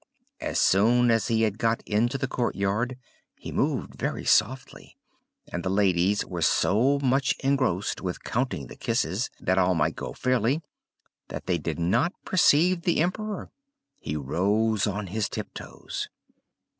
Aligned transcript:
As 0.39 0.59
soon 0.59 1.11
as 1.11 1.27
he 1.27 1.43
had 1.43 1.59
got 1.59 1.83
into 1.85 2.17
the 2.17 2.27
court 2.27 2.55
yard, 2.55 2.97
he 3.37 3.51
moved 3.51 3.93
very 3.99 4.25
softly, 4.25 4.97
and 5.53 5.63
the 5.63 5.69
ladies 5.69 6.25
were 6.25 6.41
so 6.41 6.97
much 7.03 7.35
engrossed 7.43 8.01
with 8.01 8.23
counting 8.23 8.65
the 8.65 8.75
kisses, 8.75 9.29
that 9.39 9.59
all 9.59 9.75
might 9.75 9.95
go 9.95 10.07
on 10.07 10.13
fairly, 10.15 10.63
that 11.27 11.45
they 11.45 11.59
did 11.59 11.77
not 11.77 12.13
perceive 12.25 12.81
the 12.81 12.99
Emperor. 12.99 13.51
He 13.99 14.15
rose 14.15 14.87
on 14.87 15.05
his 15.05 15.29
tiptoes. 15.29 16.09